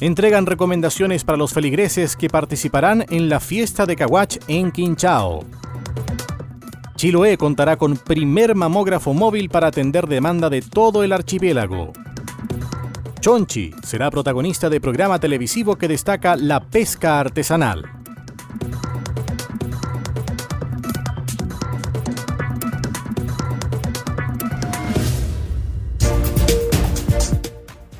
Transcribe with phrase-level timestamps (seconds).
[0.00, 5.44] Entregan recomendaciones para los feligreses que participarán en la fiesta de Caguach en Quinchao.
[6.96, 11.92] Chiloé contará con primer mamógrafo móvil para atender demanda de todo el archipiélago.
[13.20, 17.95] Chonchi será protagonista de programa televisivo que destaca la pesca artesanal.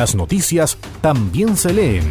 [0.00, 2.10] Las noticias también se leen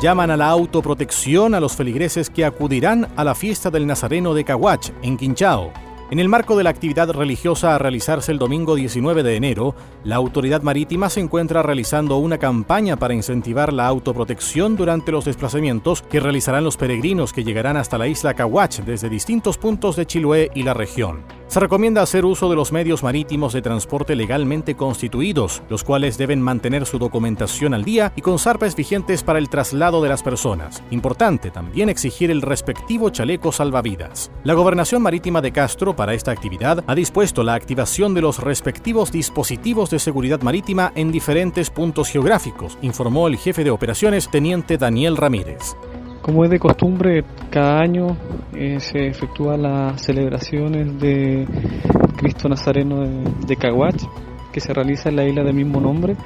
[0.00, 4.44] Llaman a la autoprotección a los feligreses que acudirán a la fiesta del Nazareno de
[4.44, 5.70] Caguach, en Quinchao.
[6.10, 10.16] En el marco de la actividad religiosa a realizarse el domingo 19 de enero, la
[10.16, 16.20] autoridad marítima se encuentra realizando una campaña para incentivar la autoprotección durante los desplazamientos que
[16.20, 20.62] realizarán los peregrinos que llegarán hasta la isla Cahuach desde distintos puntos de Chiloé y
[20.62, 21.37] la región.
[21.48, 26.42] Se recomienda hacer uso de los medios marítimos de transporte legalmente constituidos, los cuales deben
[26.42, 30.82] mantener su documentación al día y con zarpes vigentes para el traslado de las personas.
[30.90, 34.30] Importante también exigir el respectivo chaleco salvavidas.
[34.44, 39.10] La Gobernación Marítima de Castro para esta actividad ha dispuesto la activación de los respectivos
[39.10, 45.16] dispositivos de seguridad marítima en diferentes puntos geográficos, informó el jefe de operaciones, teniente Daniel
[45.16, 45.76] Ramírez.
[46.28, 48.08] Como es de costumbre, cada año
[48.54, 51.46] eh, se efectúan las celebraciones de
[52.18, 54.02] Cristo Nazareno de, de Caguach,
[54.52, 56.16] que se realiza en la isla de mismo nombre,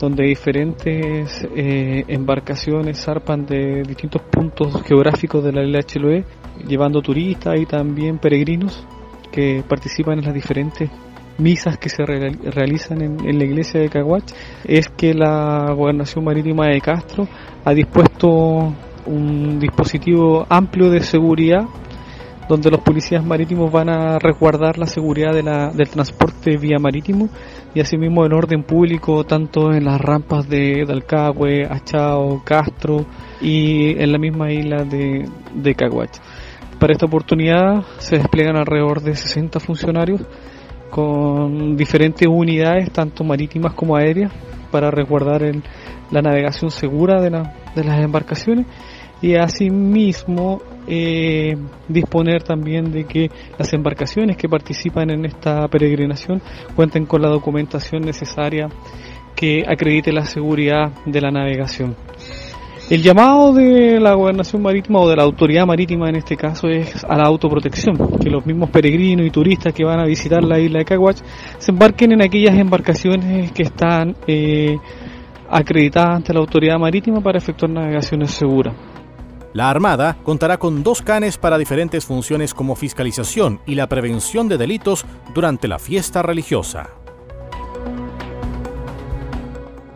[0.00, 6.24] donde diferentes eh, embarcaciones zarpan de distintos puntos geográficos de la isla de Chiloé,
[6.66, 8.84] llevando turistas y también peregrinos
[9.30, 10.90] que participan en las diferentes
[11.38, 14.32] misas que se realizan en, en, la iglesia de Caguach,
[14.64, 17.28] es que la Gobernación Marítima de Castro
[17.64, 18.74] ha dispuesto
[19.06, 21.64] un dispositivo amplio de seguridad
[22.48, 27.28] donde los policías marítimos van a resguardar la seguridad del transporte vía marítimo
[27.74, 33.06] y asimismo el orden público tanto en las rampas de Dalcahue, Achao, Castro
[33.40, 36.18] y en la misma isla de, de Caguach.
[36.78, 40.20] Para esta oportunidad se despliegan alrededor de 60 funcionarios
[40.90, 44.32] con diferentes unidades, tanto marítimas como aéreas,
[44.74, 45.62] para resguardar el,
[46.10, 48.66] la navegación segura de, la, de las embarcaciones
[49.22, 51.54] y asimismo eh,
[51.86, 56.42] disponer también de que las embarcaciones que participan en esta peregrinación
[56.74, 58.66] cuenten con la documentación necesaria
[59.36, 61.94] que acredite la seguridad de la navegación.
[62.94, 67.02] El llamado de la gobernación marítima o de la autoridad marítima en este caso es
[67.02, 70.78] a la autoprotección, que los mismos peregrinos y turistas que van a visitar la isla
[70.78, 71.18] de Caguach
[71.58, 74.76] se embarquen en aquellas embarcaciones que están eh,
[75.50, 78.76] acreditadas ante la autoridad marítima para efectuar navegaciones seguras.
[79.54, 84.56] La Armada contará con dos canes para diferentes funciones como fiscalización y la prevención de
[84.56, 86.90] delitos durante la fiesta religiosa.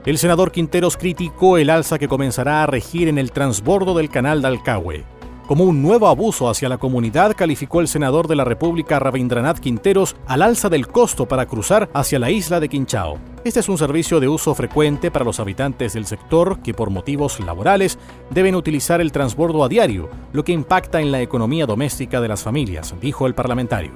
[0.08, 4.40] El senador Quinteros criticó el alza que comenzará a regir en el transbordo del canal
[4.40, 5.04] de Alcahue.
[5.46, 10.16] Como un nuevo abuso hacia la comunidad, calificó el senador de la República Rabindranath Quinteros
[10.26, 13.18] al alza del costo para cruzar hacia la isla de Quinchao.
[13.44, 17.38] Este es un servicio de uso frecuente para los habitantes del sector que por motivos
[17.40, 17.98] laborales
[18.30, 22.42] deben utilizar el transbordo a diario, lo que impacta en la economía doméstica de las
[22.42, 23.92] familias, dijo el parlamentario.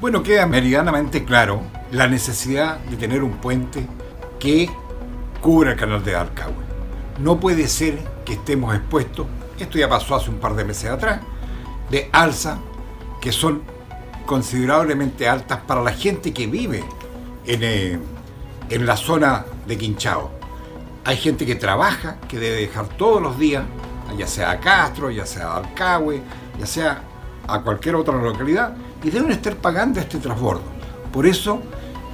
[0.00, 1.60] Bueno, queda meridianamente claro
[1.90, 3.84] la necesidad de tener un puente
[4.38, 4.70] que
[5.40, 6.54] cubra el canal de Arcahue.
[7.18, 9.26] No puede ser que estemos expuestos,
[9.58, 11.20] esto ya pasó hace un par de meses atrás,
[11.90, 12.58] de alza
[13.20, 13.62] que son
[14.26, 16.84] considerablemente altas para la gente que vive
[17.46, 17.98] en, eh,
[18.70, 20.30] en la zona de Quinchao.
[21.04, 23.64] Hay gente que trabaja, que debe dejar todos los días
[24.16, 26.22] ya sea a Castro, ya sea a Alcagüe,
[26.58, 27.02] ya sea
[27.46, 30.62] a cualquier otra localidad, y deben estar pagando este transbordo.
[31.12, 31.62] Por eso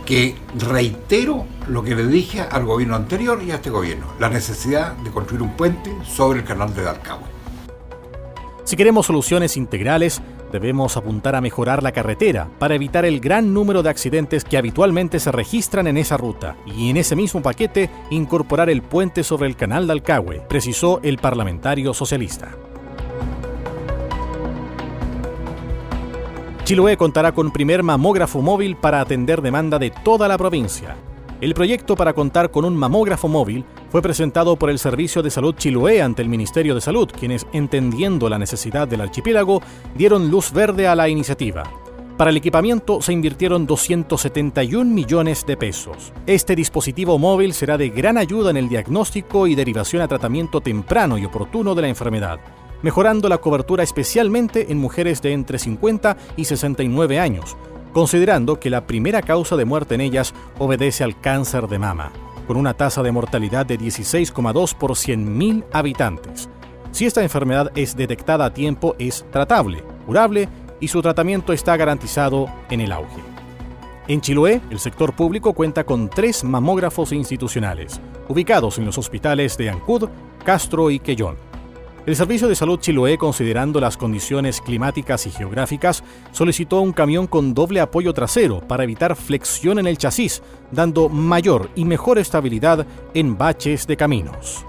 [0.05, 4.93] que reitero lo que le dije al gobierno anterior y a este gobierno, la necesidad
[4.99, 7.35] de construir un puente sobre el canal de Dalcahue.
[8.65, 13.83] Si queremos soluciones integrales, debemos apuntar a mejorar la carretera para evitar el gran número
[13.83, 18.71] de accidentes que habitualmente se registran en esa ruta y en ese mismo paquete incorporar
[18.71, 22.53] el puente sobre el canal de Alcagüe, precisó el parlamentario socialista.
[26.65, 30.97] Chiloé contará con primer mamógrafo móvil para atender demanda de toda la provincia.
[31.43, 35.55] El proyecto para contar con un mamógrafo móvil fue presentado por el Servicio de Salud
[35.55, 39.61] Chiloé ante el Ministerio de Salud, quienes, entendiendo la necesidad del archipiélago,
[39.95, 41.65] dieron luz verde a la iniciativa.
[42.17, 46.15] Para el equipamiento se invirtieron 271 millones de pesos.
[46.27, 51.19] Este dispositivo móvil será de gran ayuda en el diagnóstico y derivación a tratamiento temprano
[51.19, 52.41] y oportuno de la enfermedad
[52.85, 57.57] mejorando la cobertura especialmente en mujeres de entre 50 y 69 años,
[57.95, 62.13] considerando que la primera causa de muerte en ellas obedece al cáncer de mama,
[62.47, 66.51] con una tasa de mortalidad de 16,2 por 100.000 habitantes.
[66.93, 72.51] Si esta enfermedad es detectada a tiempo, es tratable, curable y su tratamiento está garantizado
[72.69, 73.23] en el auge.
[74.09, 77.99] En Chiloé, el sector público cuenta con tres mamógrafos institucionales,
[78.29, 80.11] ubicados en los hospitales de Ancud,
[80.45, 81.54] Castro y Quellón.
[82.07, 87.55] El Servicio de Salud Chiloé, considerando las condiciones climáticas y geográficas, solicitó un camión con
[87.55, 93.39] doble apoyo trasero para evitar flexión en el chasis, dando mayor y mejor estabilidad en
[93.39, 94.67] baches de caminos.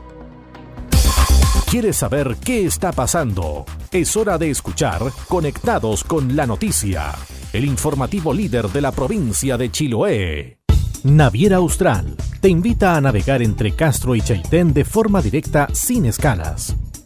[1.70, 3.66] ¿Quieres saber qué está pasando?
[3.92, 7.12] Es hora de escuchar Conectados con la Noticia,
[7.52, 10.60] el informativo líder de la provincia de Chiloé.
[11.04, 16.78] Naviera Austral te invita a navegar entre Castro y Chaitén de forma directa sin escalas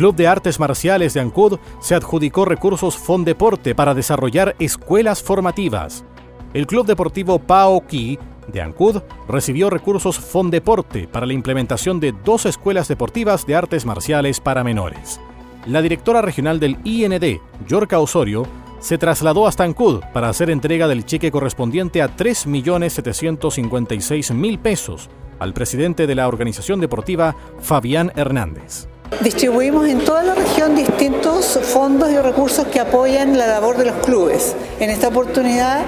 [0.00, 6.06] Club de Artes Marciales de Ancud se adjudicó recursos Fondeporte para desarrollar escuelas formativas.
[6.54, 8.18] El Club Deportivo Pao Ki
[8.48, 14.40] de Ancud recibió recursos Fondeporte para la implementación de dos escuelas deportivas de artes marciales
[14.40, 15.20] para menores.
[15.66, 17.38] La directora regional del IND,
[17.68, 18.46] Yorka Osorio,
[18.78, 26.06] se trasladó hasta Ancud para hacer entrega del cheque correspondiente a 3.756.000 pesos al presidente
[26.06, 28.88] de la organización deportiva, Fabián Hernández.
[29.18, 33.96] Distribuimos en toda la región distintos fondos y recursos que apoyan la labor de los
[33.96, 34.54] clubes.
[34.78, 35.82] En esta oportunidad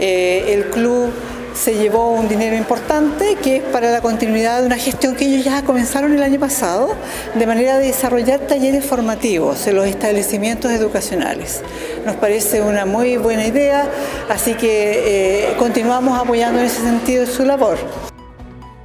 [0.00, 1.10] eh, el club
[1.54, 5.44] se llevó un dinero importante que es para la continuidad de una gestión que ellos
[5.44, 6.88] ya comenzaron el año pasado,
[7.34, 11.60] de manera de desarrollar talleres formativos en los establecimientos educacionales.
[12.06, 13.86] Nos parece una muy buena idea,
[14.30, 17.76] así que eh, continuamos apoyando en ese sentido su labor.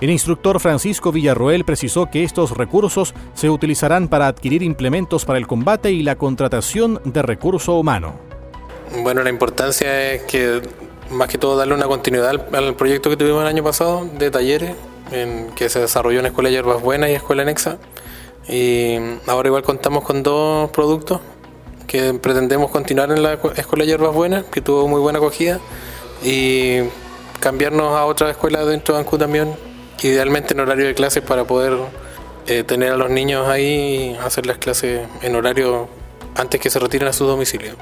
[0.03, 5.48] El instructor Francisco Villarroel precisó que estos recursos se utilizarán para adquirir implementos para el
[5.48, 8.15] combate y la contratación de recurso humano.
[9.01, 10.62] Bueno, la importancia es que
[11.10, 14.75] más que todo darle una continuidad al, proyecto que tuvimos el año pasado de talleres,
[15.13, 17.77] en que se desarrolló en Escuela Hierbas Buenas y Escuela Anexa.
[18.50, 21.22] Y ahora igual contamos con dos productos
[21.88, 25.62] que pretendemos continuar en la Escuela Hierbas Buenas, que tuvo muy buena acogida,
[26.22, 26.79] y
[27.39, 29.55] cambiarnos a otra escuela dentro de Ancú también
[30.03, 31.74] idealmente en horario de clases para poder
[32.48, 35.88] eh, tener a los niños ahí y hacer las clases en horario
[36.36, 37.75] antes que se retiren a su domicilio.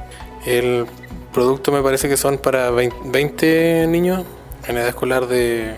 [0.46, 0.86] El
[1.34, 4.24] producto me parece que son para 20 niños
[4.68, 5.76] en edad escolar de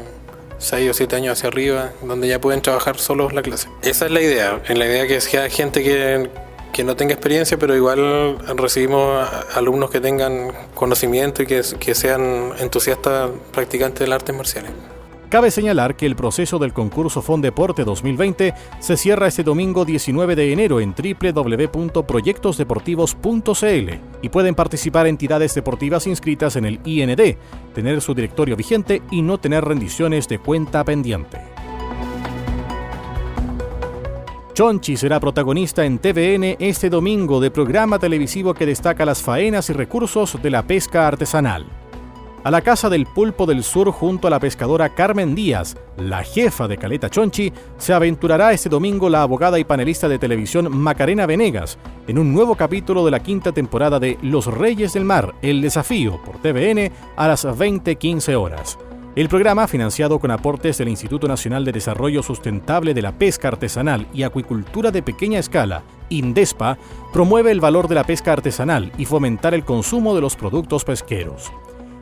[0.57, 3.69] 6 o 7 años hacia arriba, donde ya pueden trabajar solos la clase.
[3.81, 6.29] Esa es la idea, en la idea que sea gente que,
[6.71, 12.53] que no tenga experiencia, pero igual recibimos alumnos que tengan conocimiento y que, que sean
[12.59, 14.71] entusiastas practicantes de las artes marciales.
[15.33, 20.53] Cabe señalar que el proceso del concurso Fondeporte 2020 se cierra este domingo 19 de
[20.53, 27.37] enero en www.proyectosdeportivos.cl y pueden participar entidades deportivas inscritas en el IND,
[27.73, 31.39] tener su directorio vigente y no tener rendiciones de cuenta pendiente.
[34.53, 39.73] Chonchi será protagonista en TVN este domingo de programa televisivo que destaca las faenas y
[39.73, 41.82] recursos de la pesca artesanal.
[42.43, 46.67] A la Casa del Pulpo del Sur junto a la pescadora Carmen Díaz, la jefa
[46.67, 51.77] de Caleta Chonchi, se aventurará este domingo la abogada y panelista de televisión Macarena Venegas
[52.07, 56.21] en un nuevo capítulo de la quinta temporada de Los Reyes del Mar, El Desafío
[56.23, 58.77] por TVN a las 20:15 horas.
[59.15, 64.07] El programa, financiado con aportes del Instituto Nacional de Desarrollo Sustentable de la Pesca Artesanal
[64.11, 66.79] y Acuicultura de Pequeña Escala, INDESPA,
[67.13, 71.51] promueve el valor de la pesca artesanal y fomentar el consumo de los productos pesqueros.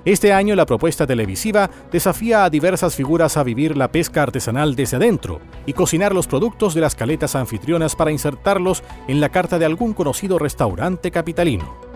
[0.03, 4.97] Este año la propuesta televisiva desafía a diversas figuras a vivir la pesca artesanal desde
[4.97, 9.65] adentro y cocinar los productos de las caletas anfitrionas para insertarlos en la carta de
[9.65, 11.91] algún conocido restaurante capitalino.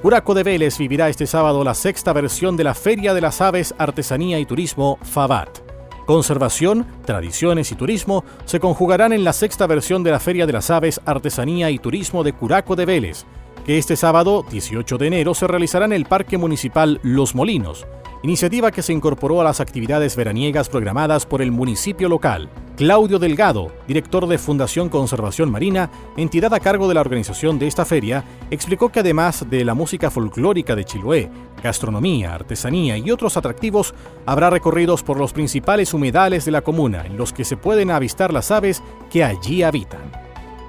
[0.00, 3.74] Curaco de Vélez vivirá este sábado la sexta versión de la Feria de las Aves,
[3.76, 5.65] Artesanía y Turismo FABAT.
[6.06, 10.70] Conservación, tradiciones y turismo se conjugarán en la sexta versión de la Feria de las
[10.70, 13.26] Aves, Artesanía y Turismo de Curaco de Vélez,
[13.66, 17.84] que este sábado 18 de enero se realizará en el Parque Municipal Los Molinos,
[18.22, 22.48] iniciativa que se incorporó a las actividades veraniegas programadas por el municipio local.
[22.76, 27.84] Claudio Delgado, director de Fundación Conservación Marina, entidad a cargo de la organización de esta
[27.84, 31.28] feria, explicó que además de la música folclórica de Chiloé,
[31.60, 33.94] gastronomía, artesanía y otros atractivos,
[34.26, 38.32] habrá recorridos por los principales humedales de la comuna en los que se pueden avistar
[38.32, 38.80] las aves
[39.10, 40.12] que allí habitan.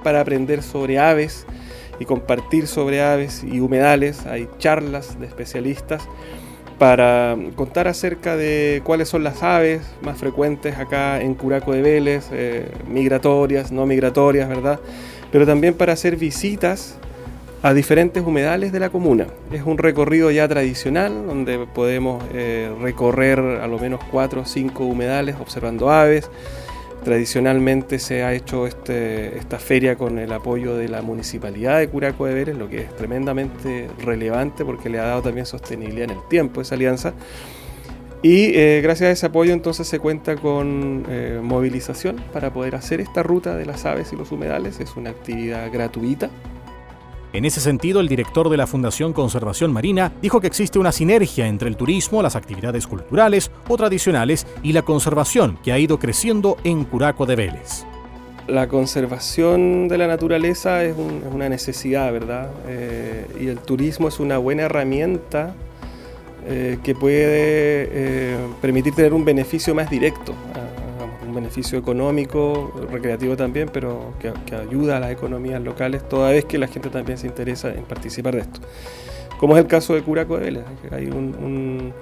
[0.02, 1.46] Para aprender sobre aves
[1.98, 6.02] y compartir sobre aves y humedales hay charlas de especialistas
[6.78, 12.28] para contar acerca de cuáles son las aves más frecuentes acá en Curaco de Vélez,
[12.30, 14.78] eh, migratorias, no migratorias, ¿verdad?
[15.32, 16.96] Pero también para hacer visitas
[17.62, 19.26] a diferentes humedales de la comuna.
[19.50, 24.84] Es un recorrido ya tradicional donde podemos eh, recorrer a lo menos cuatro o cinco
[24.84, 26.30] humedales observando aves
[27.04, 32.26] Tradicionalmente se ha hecho este, esta feria con el apoyo de la Municipalidad de Curaco
[32.26, 36.28] de Vélez, lo que es tremendamente relevante porque le ha dado también sostenibilidad en el
[36.28, 37.14] tiempo esa alianza.
[38.20, 43.00] Y eh, gracias a ese apoyo entonces se cuenta con eh, movilización para poder hacer
[43.00, 44.80] esta ruta de las aves y los humedales.
[44.80, 46.28] Es una actividad gratuita
[47.32, 51.46] en ese sentido, el director de la Fundación Conservación Marina dijo que existe una sinergia
[51.46, 56.56] entre el turismo, las actividades culturales o tradicionales y la conservación que ha ido creciendo
[56.64, 57.84] en Curaco de Vélez.
[58.46, 60.96] La conservación de la naturaleza es,
[61.30, 62.50] una necesidad, ¿verdad?
[62.66, 65.54] Eh, y el turismo es una buena herramienta
[66.46, 70.34] eh, que puede eh, permitir tener un beneficio más directo
[71.34, 76.68] beneficio económico, recreativo también, pero que, ayuda a las economías locales toda vez que la
[76.68, 78.60] gente también se interesa en participar de esto.
[79.38, 81.92] Como es el caso de Curaco de Vélez, hay un,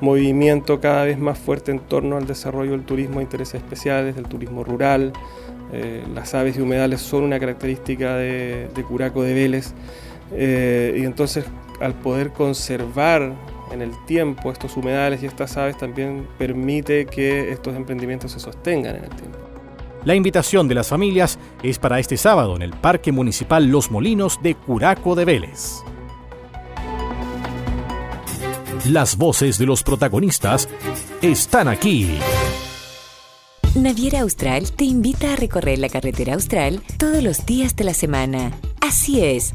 [0.00, 4.26] movimiento cada vez más fuerte en torno al desarrollo del turismo de intereses especiales, del
[4.26, 5.12] turismo rural.
[5.72, 9.72] Eh, las aves y humedales son una característica de, Curaco de Vélez.
[10.32, 11.46] Eh, y entonces
[11.80, 13.32] al poder conservar
[13.72, 18.96] en el tiempo estos humedales y estas aves también permite que estos emprendimientos se sostengan
[18.96, 19.38] en el tiempo.
[20.04, 24.40] La invitación de las familias es para este sábado en el Parque Municipal Los Molinos
[24.42, 25.82] de Curaco de Vélez.
[28.86, 30.68] Las voces de los protagonistas
[31.20, 32.18] están aquí.
[33.74, 38.52] Naviera Austral te invita a recorrer la carretera austral todos los días de la semana.
[38.80, 39.54] Así es,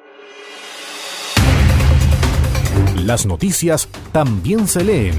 [3.05, 5.15] Las noticias también se leen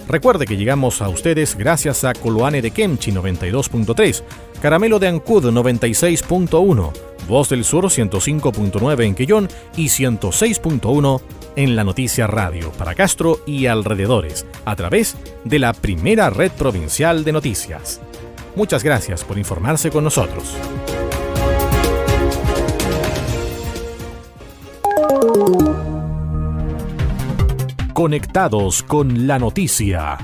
[0.07, 4.23] Recuerde que llegamos a ustedes gracias a Coloane de Kemchi 92.3,
[4.59, 6.91] Caramelo de Ancud 96.1,
[7.27, 11.21] Voz del Sur 105.9 en Quellón y 106.1
[11.57, 17.23] en la Noticia Radio para Castro y alrededores, a través de la primera red provincial
[17.23, 18.01] de noticias.
[18.59, 20.53] Muchas gracias por informarse con nosotros.
[27.93, 30.17] Conectados con la noticia.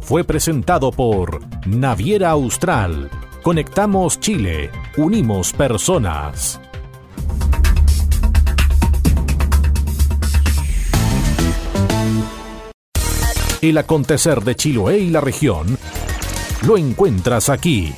[0.00, 3.10] Fue presentado por Naviera Austral.
[3.42, 4.70] Conectamos Chile.
[4.96, 6.58] Unimos personas.
[13.60, 15.76] El acontecer de Chiloé y la región
[16.66, 17.94] lo encuentras aquí.